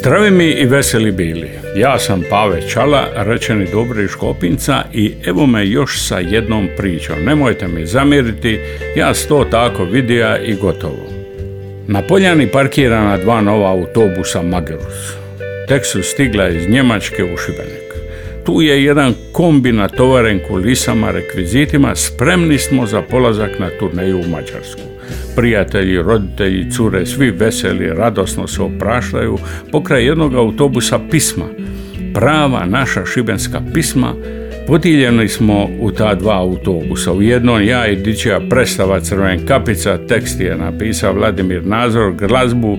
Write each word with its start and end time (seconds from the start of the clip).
Zdravi 0.00 0.30
mi 0.30 0.50
i 0.50 0.66
veseli 0.66 1.12
bili. 1.12 1.50
Ja 1.76 1.98
sam 1.98 2.22
Pave 2.30 2.68
Čala, 2.68 3.08
rečeni 3.16 3.66
Dobri 3.72 4.08
Škopinca 4.08 4.82
i 4.92 5.12
evo 5.26 5.46
me 5.46 5.66
još 5.66 6.08
sa 6.08 6.18
jednom 6.18 6.68
pričom. 6.76 7.24
Nemojte 7.24 7.68
mi 7.68 7.86
zamjeriti, 7.86 8.58
ja 8.96 9.12
to 9.28 9.46
tako 9.50 9.84
vidija 9.84 10.38
i 10.38 10.54
gotovo. 10.54 11.06
Na 11.86 12.02
Poljani 12.02 12.46
parkirana 12.46 13.16
dva 13.16 13.40
nova 13.40 13.70
autobusa 13.70 14.42
Magerus. 14.42 15.12
Tek 15.68 15.86
su 15.86 16.02
stigla 16.02 16.48
iz 16.48 16.68
Njemačke 16.68 17.24
u 17.24 17.36
Šibenik. 17.36 17.90
Tu 18.46 18.62
je 18.62 18.84
jedan 18.84 19.14
kombi 19.32 19.72
natovaren 19.72 20.40
kulisama, 20.48 21.10
rekvizitima, 21.10 21.96
spremni 21.96 22.58
smo 22.58 22.86
za 22.86 23.02
polazak 23.02 23.58
na 23.58 23.70
turneju 23.78 24.18
u 24.18 24.28
Mađarsku. 24.28 24.89
Prijatelji, 25.36 26.02
roditelji, 26.02 26.70
cure, 26.70 27.06
svi 27.06 27.30
veseli, 27.30 27.88
radosno 27.88 28.46
se 28.46 28.62
opraštaju 28.62 29.38
pokraj 29.72 30.04
jednog 30.04 30.34
autobusa 30.34 30.98
pisma. 31.10 31.44
Prava 32.14 32.66
naša 32.66 33.06
šibenska 33.06 33.60
pisma 33.74 34.14
Podijeljeni 34.70 35.28
smo 35.28 35.68
u 35.80 35.90
ta 35.90 36.14
dva 36.14 36.38
autobusa. 36.38 37.12
U 37.12 37.22
jednom 37.22 37.62
ja 37.62 37.86
i 37.86 37.96
Dičija 37.96 38.40
predstava 38.50 39.00
Crven 39.00 39.46
kapica, 39.46 39.98
tekst 40.08 40.40
je 40.40 40.56
napisao 40.56 41.12
Vladimir 41.12 41.66
Nazor, 41.66 42.12
glazbu 42.12 42.78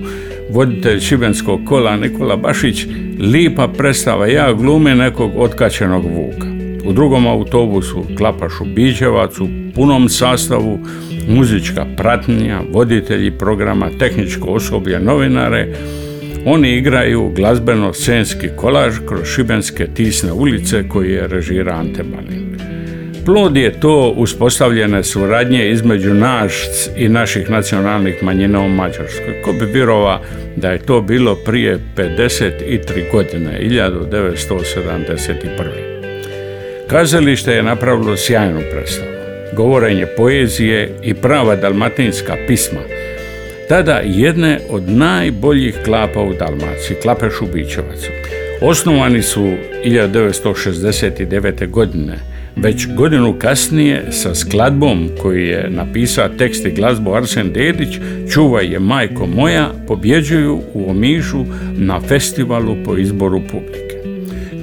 voditelj 0.50 1.00
šibenskog 1.00 1.60
kola 1.64 1.96
Nikola 1.96 2.36
Bašić, 2.36 2.86
lipa 3.32 3.68
predstava 3.68 4.26
ja 4.26 4.52
glume 4.52 4.94
nekog 4.94 5.30
otkačenog 5.36 6.04
vuka. 6.04 6.46
U 6.84 6.92
drugom 6.92 7.26
autobusu 7.26 8.04
Klapašu 8.18 8.64
Biđevac 8.64 9.40
u 9.40 9.48
punom 9.74 10.08
sastavu, 10.08 10.78
muzička 11.28 11.86
pratnja, 11.96 12.60
voditelji 12.72 13.30
programa, 13.30 13.90
tehničko 13.98 14.48
osoblje, 14.48 15.00
novinare, 15.00 15.68
oni 16.44 16.76
igraju 16.76 17.32
glazbeno-scenski 17.36 18.48
kolaž 18.56 18.94
kroz 19.08 19.28
šibenske 19.34 19.86
tisne 19.94 20.32
ulice 20.32 20.88
koji 20.88 21.10
je 21.10 21.28
režira 21.28 21.74
Ante 21.74 22.02
Banin. 22.02 22.52
Plod 23.24 23.56
je 23.56 23.80
to 23.80 24.14
uspostavljene 24.16 25.02
suradnje 25.02 25.70
između 25.70 26.14
naš 26.14 26.52
i 26.96 27.08
naših 27.08 27.50
nacionalnih 27.50 28.22
manjina 28.22 28.60
u 28.60 28.68
Mađarskoj. 28.68 29.42
Ko 29.44 29.52
bi 29.52 29.66
vjerova 29.66 30.20
da 30.56 30.70
je 30.70 30.78
to 30.78 31.00
bilo 31.00 31.34
prije 31.34 31.78
53 31.96 33.12
godine, 33.12 33.60
1971. 33.62 35.46
Kazalište 36.90 37.52
je 37.52 37.62
napravilo 37.62 38.16
sjajnu 38.16 38.60
predstavu. 38.72 39.21
Govorenje 39.56 40.06
poezije 40.16 40.98
i 41.02 41.14
prava 41.14 41.56
dalmatinska 41.56 42.36
pisma. 42.46 42.80
Tada 43.68 44.00
jedne 44.04 44.58
od 44.70 44.88
najboljih 44.88 45.78
klapa 45.84 46.20
u 46.20 46.32
Dalmaciji, 46.32 46.96
klape 47.02 47.26
Šubićevac. 47.38 48.00
Osnovani 48.60 49.22
su 49.22 49.52
1969. 49.84 51.70
godine 51.70 52.18
već 52.56 52.86
godinu 52.96 53.38
kasnije 53.38 54.04
sa 54.10 54.34
skladbom 54.34 55.08
koji 55.22 55.46
je 55.48 55.70
napisao 55.70 56.28
tekst 56.28 56.66
i 56.66 56.70
glazbu 56.70 57.14
Arsen 57.14 57.52
Dedić 57.52 57.94
Čuvaj 58.32 58.66
je 58.66 58.78
majko 58.78 59.26
moja 59.26 59.70
pobjeđuju 59.88 60.60
u 60.74 60.90
Omišu 60.90 61.44
na 61.76 62.00
festivalu 62.00 62.76
po 62.84 62.96
izboru 62.96 63.40
publike. 63.50 63.91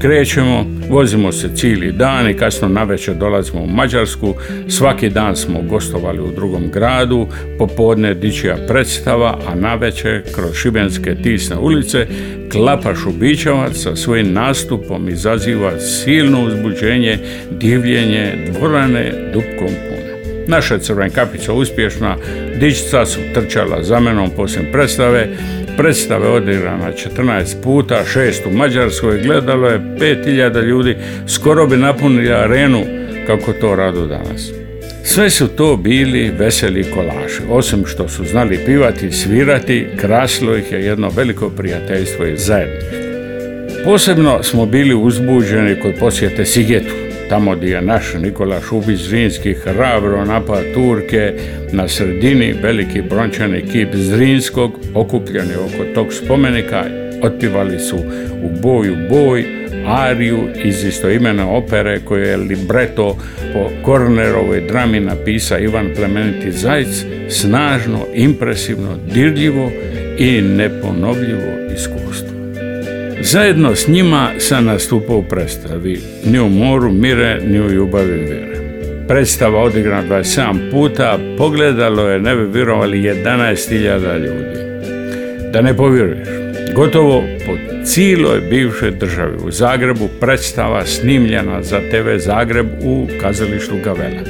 Krećemo, 0.01 0.65
vozimo 0.89 1.31
se 1.31 1.49
cijeli 1.55 1.91
dan 1.91 2.29
i 2.29 2.33
kasno 2.33 2.67
navečer 2.67 3.15
dolazimo 3.15 3.61
u 3.61 3.67
Mađarsku. 3.67 4.35
Svaki 4.67 5.09
dan 5.09 5.35
smo 5.35 5.61
gostovali 5.61 6.21
u 6.21 6.31
drugom 6.35 6.69
gradu, 6.73 7.27
popodne 7.57 8.13
dičija 8.13 8.57
predstava, 8.67 9.39
a 9.47 9.55
navečer 9.55 10.23
kroz 10.35 10.55
šibenske 10.55 11.15
tisne 11.15 11.57
ulice 11.57 12.07
Klapa 12.51 12.95
Šubićevac 12.95 13.77
sa 13.77 13.95
svojim 13.95 14.33
nastupom 14.33 15.09
izaziva 15.09 15.79
silno 15.79 16.43
uzbuđenje, 16.45 17.17
divljenje 17.51 18.51
dvorane 18.51 19.31
dupkom 19.33 19.67
puna. 19.67 19.99
Naša 20.47 20.77
crven 20.77 21.09
kapica 21.09 21.53
uspješna, 21.53 22.17
dičica 22.59 23.05
su 23.05 23.19
trčala 23.33 23.83
za 23.83 23.99
menom 23.99 24.29
poslije 24.35 24.71
predstave, 24.71 25.27
predstave 25.79 26.28
odigrana 26.28 26.91
14 27.17 27.63
puta, 27.63 28.03
šest 28.13 28.45
u 28.45 28.51
Mađarskoj, 28.51 29.22
gledalo 29.22 29.67
je 29.67 29.79
5000 29.79 30.63
ljudi, 30.63 30.95
skoro 31.28 31.67
bi 31.67 31.78
napunili 31.78 32.34
arenu 32.34 32.84
kako 33.28 33.53
to 33.53 33.75
rado 33.75 34.07
danas. 34.07 34.51
Sve 35.03 35.29
su 35.29 35.47
to 35.47 35.78
bili 35.78 36.31
veseli 36.39 36.91
kolaši, 36.94 37.41
osim 37.50 37.85
što 37.85 38.07
su 38.07 38.25
znali 38.25 38.59
pivati 38.66 39.07
i 39.07 39.12
svirati, 39.12 39.88
krasilo 39.97 40.57
ih 40.57 40.72
je 40.72 40.85
jedno 40.85 41.12
veliko 41.16 41.50
prijateljstvo 41.50 42.25
i 42.25 42.38
zajedništvo. 42.38 43.00
Posebno 43.84 44.44
smo 44.44 44.66
bili 44.66 44.95
uzbuđeni 44.95 45.79
kod 45.81 45.94
posjete 46.00 46.45
Sigetu, 46.45 46.94
tamo 47.29 47.56
gdje 47.56 47.69
je 47.69 47.81
naš 47.81 48.13
Nikola 48.22 48.62
Šubić 48.62 49.00
Zrinski 49.00 49.53
hrabro 49.53 50.25
napad 50.25 50.63
Turke 50.73 51.34
na 51.72 51.88
sredini 51.88 52.56
veliki 52.62 53.01
brončani 53.01 53.62
kip 53.72 53.90
Zrinskog 53.94 54.72
okupljeni 54.95 55.53
oko 55.56 55.94
tog 55.95 56.13
spomenika 56.13 56.85
otpivali 57.23 57.79
su 57.79 57.97
u 58.44 58.62
boju 58.62 58.95
boj 59.09 59.45
ariju 59.85 60.47
iz 60.63 60.84
istoimene 60.84 61.44
opere 61.44 62.00
koje 62.00 62.28
je 62.28 62.38
libreto 62.38 63.18
po 63.53 63.69
Kornerovoj 63.84 64.62
drami 64.62 65.00
napisa 65.00 65.59
Ivan 65.59 65.89
Plemeniti 65.95 66.51
Zajc 66.51 67.06
snažno, 67.29 68.00
impresivno, 68.13 68.97
dirljivo 69.13 69.72
i 70.18 70.41
neponovljivo 70.41 71.73
iskustvo. 71.75 72.38
Zajedno 73.22 73.75
s 73.75 73.88
njima 73.88 74.30
sam 74.38 74.66
nastupao 74.66 75.18
u 75.18 75.24
predstavi 75.24 76.00
Ni 76.25 76.40
u 76.40 76.50
moru 76.50 76.91
mire, 76.91 77.41
ni 77.47 77.59
u 77.59 77.69
ljubavi 77.69 78.13
vire. 78.13 78.59
Predstava 79.07 79.62
odigrana 79.62 80.03
27 80.09 80.72
puta, 80.72 81.19
pogledalo 81.38 82.09
je, 82.09 82.19
ne 82.19 82.35
bi 82.35 82.44
vjerovali, 82.53 82.97
11.000 82.97 84.18
ljudi. 84.18 84.59
Da 85.52 85.62
ne 85.62 85.78
povjeruješ, 85.78 86.28
gotovo 86.75 87.24
po 87.46 87.84
cijeloj 87.85 88.41
bivšoj 88.50 88.91
državi 88.91 89.38
u 89.46 89.51
Zagrebu 89.51 90.09
predstava 90.19 90.86
snimljena 90.86 91.63
za 91.63 91.80
TV 91.80 92.18
Zagreb 92.18 92.68
u 92.84 93.07
kazalištu 93.22 93.75
Gavela. 93.84 94.22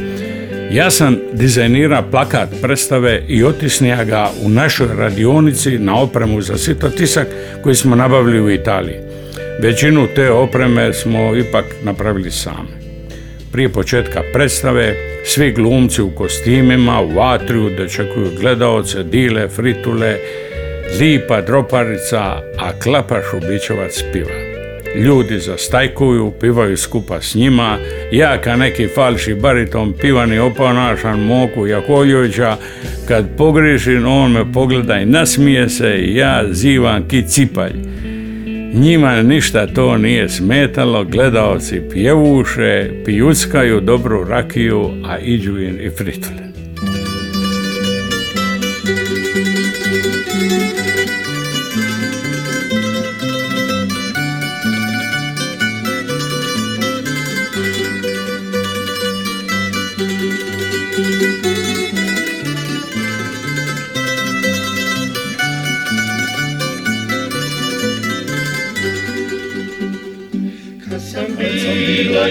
Ja 0.72 0.92
sam 0.92 1.19
dizajnira 1.40 2.02
plakat 2.12 2.50
predstave 2.62 3.24
i 3.28 3.44
otisnija 3.44 4.04
ga 4.04 4.30
u 4.42 4.50
našoj 4.50 4.88
radionici 4.98 5.78
na 5.78 6.02
opremu 6.02 6.42
za 6.42 6.58
sito 6.58 6.90
tisak 6.90 7.28
koji 7.64 7.76
smo 7.76 7.96
nabavili 7.96 8.42
u 8.42 8.52
Italiji. 8.52 8.96
Većinu 9.62 10.08
te 10.16 10.32
opreme 10.32 10.94
smo 10.94 11.36
ipak 11.36 11.66
napravili 11.84 12.32
sami. 12.32 12.70
Prije 13.52 13.70
početka 13.70 14.22
predstave 14.34 14.96
svi 15.26 15.52
glumci 15.52 16.02
u 16.02 16.12
kostimima, 16.12 17.02
u 17.02 17.14
vatriju, 17.14 17.70
dočekuju 17.78 18.32
gledaoce, 18.40 19.04
dile, 19.04 19.48
fritule, 19.48 20.16
lipa, 21.00 21.42
droparica, 21.42 22.22
a 22.58 22.80
klapa 22.84 23.20
Šubićevac 23.32 24.04
piva. 24.14 24.49
Ljudi 24.96 25.40
zastajkuju, 25.40 26.32
pivaju 26.42 26.78
skupa 26.78 27.22
s 27.22 27.36
njima, 27.36 27.78
ja 28.12 28.42
ka 28.42 28.56
neki 28.56 28.88
falši 28.88 29.34
bariton 29.34 29.94
pivani 30.02 30.40
oponašan 30.40 31.20
Moku 31.20 31.68
Jakovljevića, 31.68 32.58
kad 33.08 33.38
pogriješim 33.38 34.08
on 34.08 34.32
me 34.32 34.54
pogleda 34.54 35.00
i 35.00 35.06
nasmije 35.06 35.70
se 35.70 35.96
i 35.98 36.16
ja 36.16 36.44
zivam 36.52 37.08
ki 37.08 37.24
cipalj. 37.28 37.74
Njima 38.74 39.22
ništa 39.22 39.68
to 39.68 39.98
nije 39.98 40.30
smetalo, 40.30 41.04
gledaoci 41.04 41.82
pjevuše, 41.92 42.90
pijuckaju 43.06 43.82
dobru 43.82 44.24
rakiju, 44.24 44.92
a 45.06 45.20
iđu 45.20 45.60
im 45.60 45.80
i 45.82 45.90
fritule. 45.90 46.49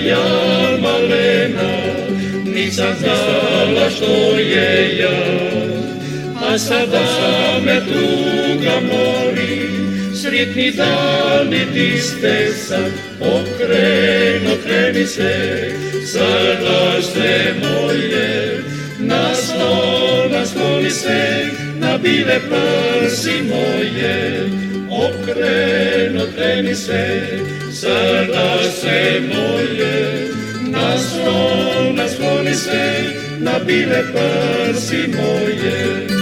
Ja 0.06 0.78
malena, 0.82 1.70
nisam 2.44 2.94
znala 2.98 3.90
što 3.90 4.38
je 4.38 4.98
ja. 4.98 5.48
A 6.50 6.58
sada 6.58 7.00
me 7.64 7.80
tuga 7.80 8.80
mori, 8.80 9.70
sretni 10.22 10.70
dani 10.70 11.66
ti 11.74 11.98
ste 12.00 12.52
sad, 12.52 12.92
okreno 13.20 14.54
kreni 14.66 15.06
se, 15.06 15.70
sada 16.12 17.02
ste 17.02 17.54
moje, 17.62 18.62
naslon, 18.98 20.32
nasloni 20.32 20.90
se, 20.90 21.27
bile 22.02 22.40
prsi 22.48 23.42
moje, 23.42 24.46
okreno 24.90 26.24
kreni 26.36 26.74
se, 26.74 27.20
sada 27.72 28.58
se 28.80 29.20
moje, 29.28 30.28
naslon, 30.60 31.94
nasloni 31.94 32.54
se, 32.54 33.04
na 33.38 33.58
bile 33.66 34.02
prsi 34.12 35.08
moje. 35.08 36.17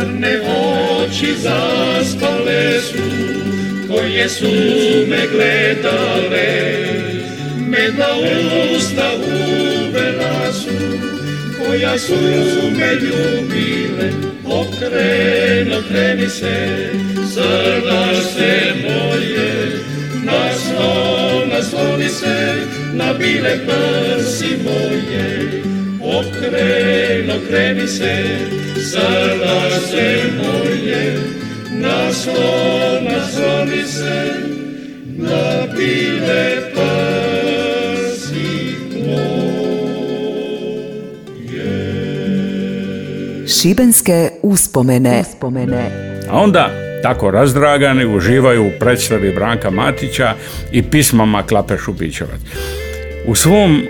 Crne 0.00 0.40
oči 0.40 1.34
zaspale 1.36 2.80
su, 2.80 2.98
koje 3.88 4.28
su 4.28 4.50
me 5.08 5.26
gledale, 5.32 6.48
medna 7.68 8.06
usta 8.76 9.10
uvela 9.16 10.52
su, 10.52 10.70
koja 11.58 11.98
su 11.98 12.14
me 12.78 12.94
ljubile, 12.94 14.10
okreno 14.44 15.82
kreni 15.88 16.28
se, 16.28 16.90
srdašte 17.34 18.74
moje, 18.82 19.78
naslon, 20.24 21.48
nasloni 21.48 22.08
se, 22.08 22.56
na 22.94 23.12
bile 23.12 23.58
prsi 23.66 24.56
moje, 24.64 25.62
okreno 26.18 27.34
kreni 27.48 27.86
se, 27.88 28.24
srdašte 28.74 30.22
moje, 30.36 31.18
naslon, 31.70 33.04
nasloni 33.04 33.84
se, 33.86 34.32
na 35.16 35.66
bile 35.76 36.56
prsi 36.74 37.20
Šibenske 43.60 44.30
uspomene. 44.42 45.20
uspomene. 45.20 45.90
A 46.30 46.40
onda 46.40 46.70
tako 47.02 47.30
razdragani 47.30 48.16
uživaju 48.16 48.66
u 48.66 48.70
predstavi 48.80 49.34
Branka 49.34 49.70
Matića 49.70 50.34
i 50.72 50.82
pismama 50.82 51.42
Klape 51.42 51.76
Šubićevac. 51.78 52.40
U 53.26 53.34
svom 53.34 53.82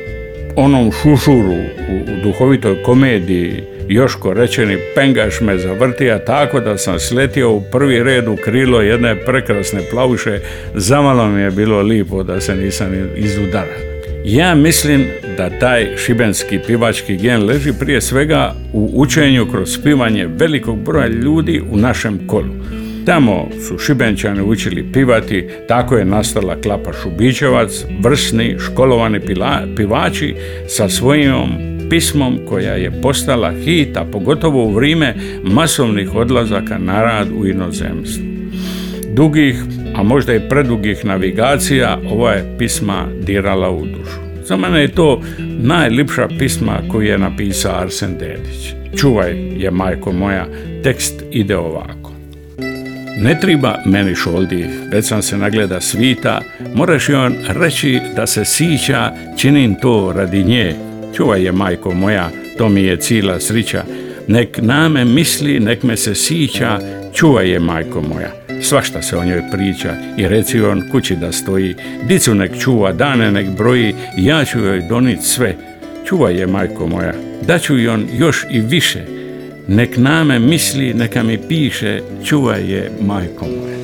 onom 0.56 0.92
šušuru 0.92 1.54
u 1.88 2.22
duhovitoj 2.22 2.82
komediji 2.82 3.62
Joško 3.88 4.32
rečeni 4.34 4.78
pengaš 4.94 5.40
me 5.40 5.58
zavrtija 5.58 6.24
tako 6.24 6.60
da 6.60 6.78
sam 6.78 6.98
sletio 6.98 7.52
u 7.52 7.62
prvi 7.72 8.02
red 8.02 8.28
u 8.28 8.36
krilo 8.36 8.80
jedne 8.80 9.16
prekrasne 9.16 9.80
plavuše, 9.90 10.40
zamalo 10.74 11.28
mi 11.28 11.42
je 11.42 11.50
bilo 11.50 11.82
lipo 11.82 12.22
da 12.22 12.40
se 12.40 12.54
nisam 12.54 12.92
izudara. 13.16 13.90
Ja 14.24 14.54
mislim 14.54 15.06
da 15.36 15.50
taj 15.58 15.96
šibenski 15.96 16.58
pivački 16.66 17.16
gen 17.16 17.44
leži 17.44 17.72
prije 17.80 18.00
svega 18.00 18.54
u 18.72 18.90
učenju 18.94 19.46
kroz 19.50 19.78
pivanje 19.82 20.26
velikog 20.26 20.78
broja 20.78 21.06
ljudi 21.06 21.62
u 21.70 21.76
našem 21.76 22.26
kolu. 22.26 22.54
Tamo 23.06 23.48
su 23.68 23.78
Šibenčani 23.78 24.42
učili 24.42 24.92
pivati, 24.92 25.48
tako 25.68 25.96
je 25.96 26.04
nastala 26.04 26.60
Klapa 26.60 26.92
Šubićevac, 26.92 27.84
vrsni, 28.00 28.56
školovani 28.58 29.20
pivači 29.76 30.34
sa 30.68 30.88
svojom 30.88 31.48
pismom 31.90 32.38
koja 32.48 32.72
je 32.72 33.00
postala 33.02 33.52
hit, 33.52 33.96
a 33.96 34.04
pogotovo 34.04 34.64
u 34.64 34.72
vrijeme 34.72 35.14
masovnih 35.44 36.14
odlazaka 36.14 36.78
na 36.78 37.02
rad 37.02 37.28
u 37.36 37.46
inozemstvu. 37.46 38.24
Dugih, 39.14 39.62
a 39.94 40.02
možda 40.02 40.34
i 40.34 40.48
predugih 40.48 41.04
navigacija, 41.04 41.98
ova 42.10 42.32
je 42.32 42.54
pisma 42.58 43.06
dirala 43.20 43.70
u 43.70 43.86
dušu. 43.86 44.20
Za 44.44 44.56
mene 44.56 44.80
je 44.80 44.88
to 44.88 45.22
najlipša 45.58 46.28
pisma 46.38 46.78
koju 46.88 47.06
je 47.06 47.18
napisao 47.18 47.80
Arsen 47.80 48.18
Dedić. 48.18 48.74
Čuvaj 48.96 49.32
je, 49.56 49.70
majko 49.70 50.12
moja, 50.12 50.46
tekst 50.82 51.24
ide 51.30 51.56
ovako. 51.56 51.99
Ne 53.16 53.40
triba 53.40 53.78
meni 53.86 54.14
šoldi, 54.14 54.66
već 54.92 55.06
sam 55.06 55.22
se 55.22 55.36
nagleda 55.36 55.80
svita, 55.80 56.40
moraš 56.74 57.08
on 57.08 57.34
reći 57.48 58.00
da 58.16 58.26
se 58.26 58.44
sića, 58.44 59.12
činim 59.36 59.74
to 59.74 60.12
radi 60.16 60.44
nje. 60.44 60.74
Čuvaj 61.16 61.44
je, 61.44 61.52
majko 61.52 61.94
moja, 61.94 62.30
to 62.58 62.68
mi 62.68 62.82
je 62.82 62.96
cila 62.96 63.40
srića. 63.40 63.84
Nek 64.28 64.58
name 64.62 65.04
misli, 65.04 65.60
nek 65.60 65.82
me 65.82 65.96
se 65.96 66.14
sića, 66.14 66.78
čuvaj 67.14 67.50
je, 67.50 67.60
majko 67.60 68.00
moja. 68.00 68.30
Svašta 68.62 69.02
se 69.02 69.16
o 69.16 69.24
njoj 69.24 69.42
priča 69.52 69.94
i 70.18 70.28
reci 70.28 70.60
on 70.60 70.82
kući 70.90 71.16
da 71.16 71.32
stoji. 71.32 71.74
Dicu 72.08 72.34
nek 72.34 72.58
čuva, 72.58 72.92
dane 72.92 73.32
nek 73.32 73.48
broji, 73.48 73.94
ja 74.16 74.44
ću 74.44 74.58
joj 74.58 74.82
donit 74.88 75.22
sve. 75.22 75.54
Čuvaj 76.04 76.34
je, 76.34 76.46
majko 76.46 76.86
moja, 76.86 77.12
daću 77.42 77.74
on 77.74 78.06
još 78.18 78.44
i 78.50 78.60
više. 78.60 79.19
Nek 79.68 79.96
name 79.96 80.38
misli, 80.38 80.94
neka 80.94 81.22
mi 81.22 81.38
piše, 81.48 82.02
čuvaj 82.24 82.72
je, 82.72 82.90
majko 83.00 83.46
moja. 83.46 83.80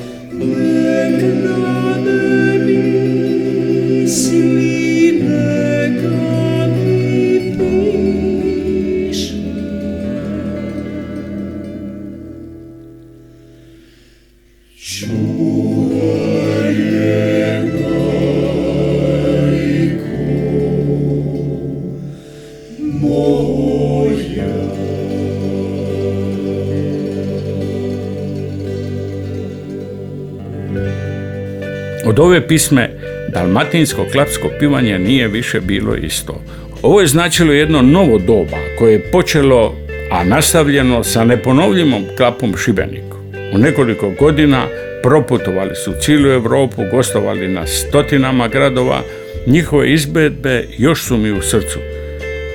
Od 32.17 32.21
ove 32.23 32.47
pisme 32.47 32.89
dalmatinsko 33.29 34.05
klapsko 34.11 34.49
pivanje 34.59 34.99
nije 34.99 35.27
više 35.27 35.59
bilo 35.61 35.95
isto. 35.95 36.41
Ovo 36.81 37.01
je 37.01 37.07
značilo 37.07 37.53
jedno 37.53 37.81
novo 37.81 38.17
doba 38.17 38.57
koje 38.79 38.93
je 38.93 39.11
počelo, 39.11 39.75
a 40.11 40.23
nastavljeno 40.23 41.03
sa 41.03 41.25
neponovljivom 41.25 42.05
klapom 42.17 42.57
Šibeniku. 42.57 43.17
U 43.53 43.57
nekoliko 43.57 44.09
godina 44.19 44.65
proputovali 45.03 45.75
su 45.75 45.93
cijelu 46.01 46.29
Europu, 46.29 46.81
gostovali 46.91 47.47
na 47.47 47.67
stotinama 47.67 48.47
gradova, 48.47 49.01
njihove 49.47 49.93
izbedbe 49.93 50.65
još 50.77 51.03
su 51.03 51.17
mi 51.17 51.31
u 51.31 51.41
srcu. 51.41 51.79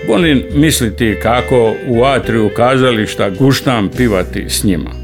Volim 0.08 0.42
misliti 0.54 1.16
kako 1.22 1.74
u 1.88 2.04
atriju 2.04 2.50
kazališta 2.56 3.30
guštam 3.30 3.90
pivati 3.96 4.44
s 4.48 4.64
njima. 4.64 5.01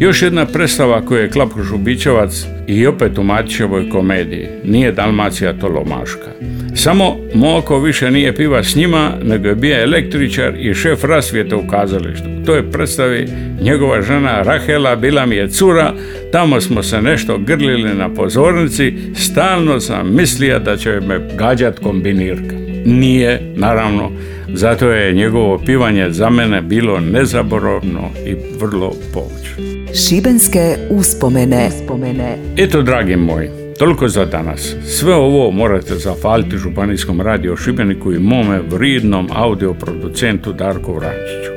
Još 0.00 0.22
jedna 0.22 0.46
predstava 0.46 1.06
koju 1.06 1.18
je 1.18 1.30
Klapko 1.30 1.62
Žubićevac 1.62 2.46
i 2.66 2.86
opet 2.86 3.18
u 3.18 3.22
Matićevoj 3.22 3.90
komediji. 3.90 4.46
Nije 4.64 4.92
Dalmacija 4.92 5.52
Tolomaška. 5.52 6.30
Samo 6.74 7.16
Moko 7.34 7.78
više 7.78 8.10
nije 8.10 8.34
piva 8.34 8.64
s 8.64 8.76
njima, 8.76 9.10
nego 9.22 9.48
je 9.48 9.54
bio 9.54 9.82
električar 9.82 10.54
i 10.58 10.74
šef 10.74 11.04
rasvijete 11.04 11.54
u 11.54 11.66
kazalištu. 11.68 12.26
To 12.46 12.54
je 12.54 12.70
predstavi 12.70 13.28
njegova 13.62 14.02
žena 14.02 14.42
Rahela, 14.42 14.96
bila 14.96 15.26
mi 15.26 15.36
je 15.36 15.48
cura, 15.48 15.92
tamo 16.32 16.60
smo 16.60 16.82
se 16.82 17.02
nešto 17.02 17.38
grlili 17.38 17.94
na 17.94 18.14
pozornici, 18.14 18.94
stalno 19.14 19.80
sam 19.80 20.16
mislio 20.16 20.58
da 20.58 20.76
će 20.76 21.00
me 21.00 21.20
gađat 21.36 21.78
kombinirka. 21.78 22.73
Nije, 22.84 23.52
naravno, 23.56 24.10
zato 24.48 24.90
je 24.90 25.12
njegovo 25.12 25.58
pivanje 25.58 26.10
za 26.10 26.30
mene 26.30 26.62
bilo 26.62 27.00
nezaboravno 27.00 28.10
i 28.26 28.36
vrlo 28.60 28.92
poučno. 29.14 29.64
Šibenske 29.94 30.76
uspomene. 30.90 31.68
uspomene. 31.68 32.36
Eto, 32.56 32.82
dragi 32.82 33.16
moji, 33.16 33.48
toliko 33.78 34.08
za 34.08 34.24
danas. 34.24 34.74
Sve 34.86 35.14
ovo 35.14 35.50
morate 35.50 35.94
zafaliti 35.94 36.58
Županijskom 36.58 37.20
radio 37.20 37.56
Šibeniku 37.56 38.12
i 38.12 38.18
mome 38.18 38.60
vridnom 38.70 39.28
audio 39.34 39.74
producentu 39.74 40.52
Darku 40.52 40.92
Vrančiću. 40.92 41.54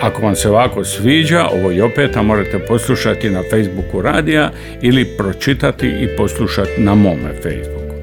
Ako 0.00 0.22
vam 0.22 0.34
se 0.34 0.48
ovako 0.48 0.84
sviđa, 0.84 1.46
ovo 1.46 1.72
i 1.72 1.80
opet, 1.80 2.16
a 2.16 2.22
možete 2.22 2.58
poslušati 2.58 3.30
na 3.30 3.42
Facebooku 3.50 4.02
radija 4.02 4.50
ili 4.82 5.04
pročitati 5.04 5.86
i 5.86 6.16
poslušati 6.16 6.80
na 6.80 6.94
mome 6.94 7.32
Facebooku. 7.42 7.94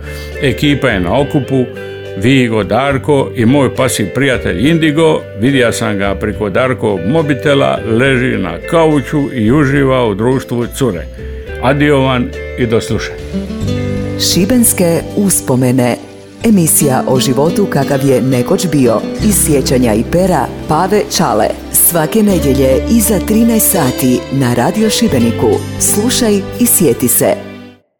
Ekipa 0.41 0.87
je 0.87 0.99
na 0.99 1.19
okupu, 1.21 1.65
Vigo, 2.17 2.63
Darko 2.63 3.31
i 3.35 3.45
moj 3.45 3.75
pasi 3.75 4.05
prijatelj 4.15 4.69
Indigo, 4.69 5.21
vidio 5.39 5.71
sam 5.71 5.97
ga 5.97 6.15
preko 6.15 6.49
Darkovog 6.49 6.99
mobitela, 7.07 7.79
leži 7.99 8.37
na 8.37 8.57
kauču 8.69 9.21
i 9.33 9.51
uživa 9.51 10.05
u 10.05 10.15
društvu 10.15 10.65
cure. 10.77 11.05
Adiovan 11.61 12.29
i 12.59 12.65
do 12.65 12.81
slušanja. 12.81 13.17
Šibenske 14.19 15.01
uspomene 15.15 15.95
Emisija 16.43 17.03
o 17.07 17.19
životu 17.19 17.65
kakav 17.65 18.05
je 18.05 18.21
nekoć 18.21 18.67
bio 18.71 19.01
iz 19.25 19.45
sjećanja 19.45 19.93
i 19.93 20.03
pera 20.11 20.47
Pave 20.67 21.03
Čale. 21.17 21.47
Svake 21.71 22.23
nedjelje 22.23 22.83
iza 22.89 23.19
13 23.29 23.59
sati 23.59 24.19
na 24.31 24.53
Radio 24.53 24.89
Šibeniku. 24.89 25.49
Slušaj 25.79 26.41
i 26.59 26.65
sjeti 26.65 27.07
se. 27.07 27.52